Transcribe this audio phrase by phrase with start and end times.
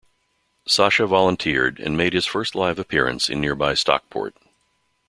[0.67, 4.35] Sasha volunteered and made his first live appearance in nearby Stockport.